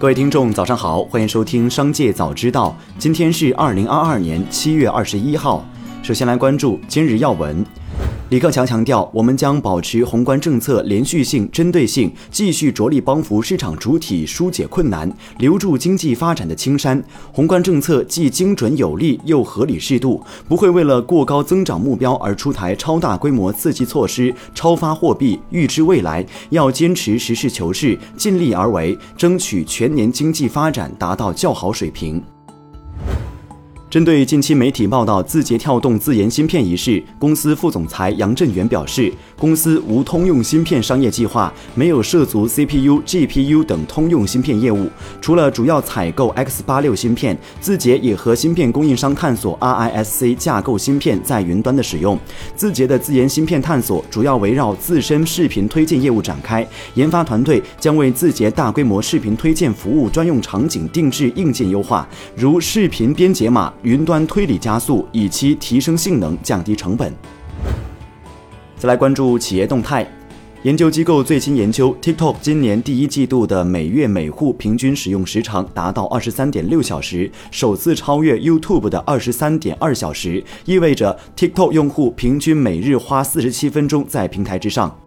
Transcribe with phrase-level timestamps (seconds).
[0.00, 2.76] 各位听众，早上好，欢迎收听《商界早知道》。
[3.00, 5.66] 今天是二零二二年七月二十一号。
[6.04, 7.66] 首先来关注今日要闻。
[8.30, 17.02] 李克强强调，我们将保持宏观政策连续性、针对性，继续着力帮扶市场主体疏解困难，留住经济发展的青山。
[17.32, 25.40] 宏观政策既精准有力又合理适度，不会为了过高增长目标而出台超大规模刺激措施、超发货币。
[25.48, 32.22] 预知未来，要坚持实事求是，尽力而为，争取全年经济发展达到较好水平。
[33.90, 44.90] 针对近期媒体报道字节跳动自研芯片一事，公司副总裁杨振元表示，公司无通用芯片商业计划，没有涉足 CPU、GPU 等通用芯片业务。
[45.22, 52.18] 除了主要采购 X 八六芯片，字节也和芯片供应商探索 RISC 架构芯片在云端的使用。
[52.54, 63.72] 字节的自研芯片探索主要围绕自身视频推荐业务展开，研发团队将为字节大规模视频推荐服务专用场景定制硬件优化，如视频编解码。
[63.82, 67.12] 云端推理加速，以期提升性能、降低成本。
[68.76, 70.06] 再来关注企业动态，
[70.62, 84.98] 研究机构最新研究，TikTok 今年第一季度的每月每户平均使用时长达到二十三点六小时，首次超越 YouTube 的二十三点二小时，意味着 TikTok 用户平均每日花四十七分钟在平台之上。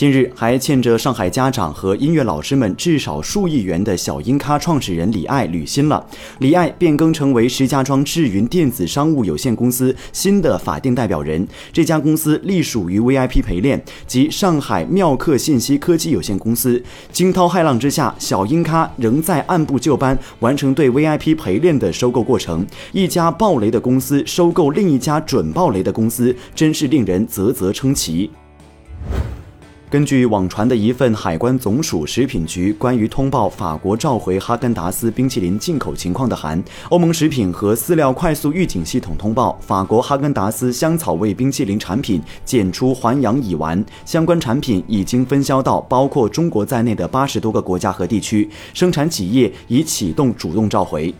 [0.00, 6.02] 近日，还欠着上海家长和音乐老师们至少数亿元的小音咖创始人李艾履新了。
[6.38, 11.46] 李艾变更成为石家庄智云电子商务有限公司新的法定代表人。
[11.70, 16.82] 这家公司隶属于 VIP 陪练及上海妙客信息科技有限公司。
[17.12, 22.66] 惊涛骇浪之下，小音咖仍在按部就班完成对 VIP 陪练的收购过程。
[22.92, 28.30] 一家暴雷的公司收购另一家准暴雷的公司，真是令人啧啧称奇。
[29.90, 51.12] 根据网传的一份海关总署食品局关于通报法国召回哈根达斯冰淇淋进口情况的函，欧盟食品和饲料快速预警系统通报，法国哈根达斯香草味冰淇淋产品检出环氧乙烷，相关产品已经分销到包括中国在内的八十多个国家和地区，生产企业已启动主动召回。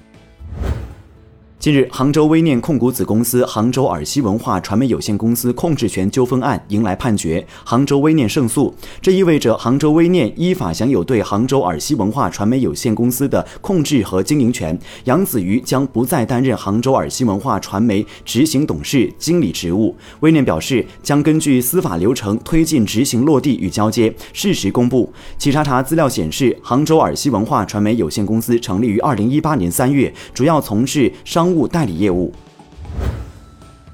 [1.61, 8.75] 近日，杭州微念控股子公司杭州尔西文化传媒有限公司控制权纠纷案迎来判决，杭州微念胜诉。
[9.03, 19.95] 这意味着杭州微念依法享有对杭州尔西文化传媒有限公司的控制和经营权，杨子瑜将不再担任杭州尔西文化传媒执行董事、经理职务。
[20.21, 25.13] 微念表示，将根据司法流程推进执行落地与交接，适时公布。
[25.37, 31.50] 企查查资料显示，杭州尔西文化传媒有限公司成立于二零一八年三月，主要从事商。
[31.55, 32.33] 物代理业务。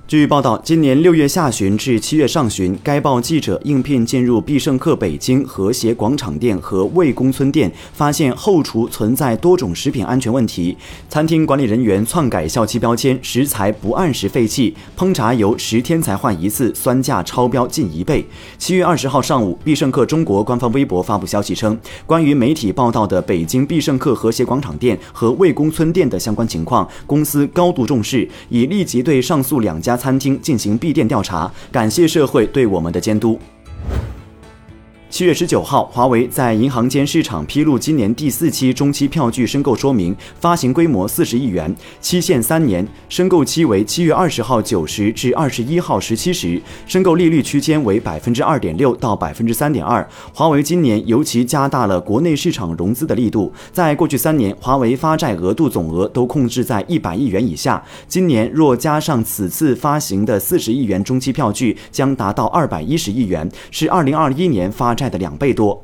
[0.08, 10.76] 据报道，今年六月下旬至七月上旬，该报记者应聘进入必胜客北京和谐广场店和魏公村店，发现后厨存在多种食品安全问题，
[11.08, 18.24] 餐厅管理人员篡改效期标签，食材不按时废弃，烹炸油十天才换一次，酸价超标近一倍。
[18.58, 29.95] 七月二十号上午，必胜客中国官方微博发布消息称，关于媒体报道的北京必胜客和谐广场店和魏公村店的相关情况，公司高度重视，已立即对上述两家。
[29.96, 33.38] 餐厅进行闭店调查，感谢社会对我们的监督。
[35.08, 50.06] 七月十九号，华为在银行间市场披露今年第四期中期票据申购说明，发行规模四十亿元，期限三年，申购期为七月二十号九时至二十一号十七时，申购利率区间为百分之二点六到百分之三点二。
[50.34, 57.82] 华为今年尤其加大了国内市场融资的力度，在过去三年，华为发债额度总额都控制在一百亿元以下。
[58.08, 65.06] 今年若加上此次发行的四十亿元中期票据，将达到二百一十亿元，是二零二一年发债。
[65.08, 65.80] 的两倍多。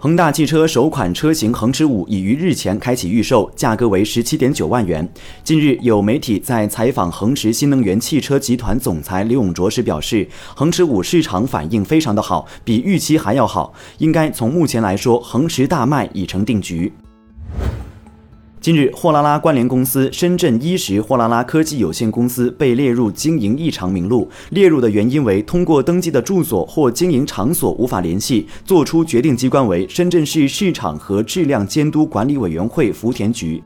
[0.00, 5.12] 恒大汽车首款车型恒驰五已于日前开启预售，价格为十七点九万元。
[5.42, 13.74] 近日，有媒体在采访恒驰新能源汽车集团总裁刘永卓时表示，恒驰五市场反应非常的好，比预期还要好。
[13.98, 16.92] 应该从目前来说，恒驰大卖已成定局。
[18.60, 24.28] 近日，货拉拉关联公司深圳一石货拉拉科技有限公司被列入经营异常名录。
[24.50, 33.62] 列入的原因为通过登记的住所或经营场所无法联系，作出决定机关为深圳市市场和质量监督管理委员会福田局。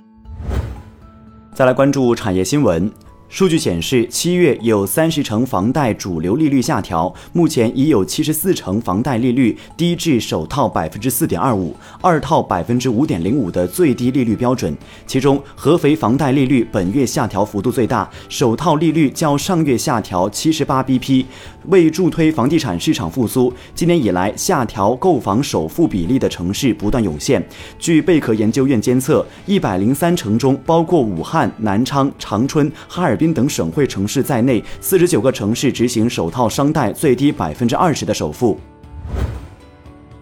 [1.55, 2.91] 再来关注产业新闻。
[3.33, 14.77] 数据显示，七月有三十成房贷主流利率下调，目前已有七十四成房贷利率低至首套百分之四点二五、二套百分之五点零五的最低利率标准。
[15.07, 21.25] 其中，合肥房贷利率本月下调幅度最大，首套利率较上月下调七十八 BP。
[21.69, 27.43] 为助推房地产市场复苏，今年以来下调购房首付比例的城市不断涌现。
[27.79, 33.33] 据贝壳研究院监测，一百零三城中，包括武汉、南昌、长春、哈尔滨。
[33.33, 38.59] 等省会城市在内，四十九个城市执行首套商贷最低百分之二十的首付。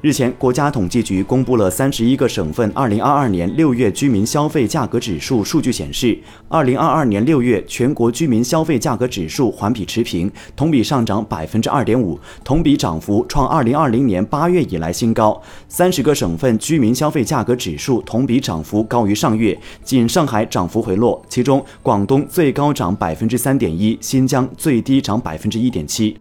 [0.02, 6.18] 日前，国家统计局公布了三十一个省份二零二二年六月居民消费价格指数数据显示，
[6.48, 15.38] 二零二二年六月全国居民消费价格指数环比持平，同比上涨百分之二点五，同比涨幅创二零二零年八月以来新高。
[15.68, 26.16] 三十个省份居民消费价格指数同比涨幅高于上月，仅上海涨幅回落，其中广东最高涨百分之三点一，新疆最低涨百分之一点七。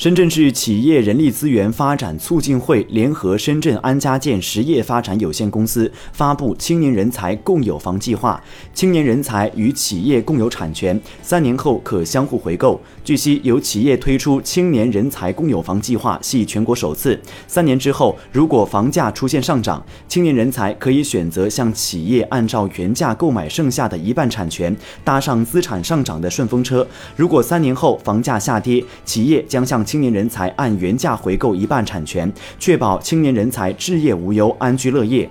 [0.00, 8.42] 深圳市企业人力资源发展促进会联合深圳安家建实业发展有限公司发布青年人才共有房计划，
[8.72, 12.80] 青年人才与企业共有产权，三年后可相互回购。
[13.04, 17.20] 据悉，由企业推出青年人才共有房计划系全国首次。
[17.46, 24.74] 三年之后，如果房价出现上涨，青年人才可以选择向企业按照原价购买剩下的一半产权，
[25.04, 26.86] 搭上资产上涨的顺风车。
[27.16, 35.28] 如果三年后房价下跌，企业将向青年人才按原价回购一半产权，确保青年人才置业无忧、安居乐业。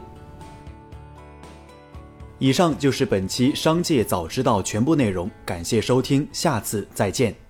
[2.39, 7.48] 以上就是本期《商界早知道》全部内容，感谢收听，下次再见。